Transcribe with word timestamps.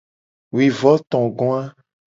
Wuivotogoa. 0.53 1.61